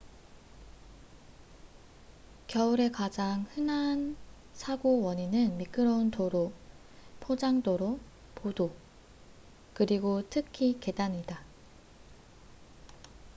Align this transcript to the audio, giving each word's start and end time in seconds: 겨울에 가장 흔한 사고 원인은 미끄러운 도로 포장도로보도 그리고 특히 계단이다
겨울에 2.47 2.89
가장 2.89 3.45
흔한 3.53 4.17
사고 4.51 4.99
원인은 5.03 5.59
미끄러운 5.59 6.09
도로 6.09 6.51
포장도로보도 7.19 8.75
그리고 9.75 10.27
특히 10.31 10.79
계단이다 10.79 11.43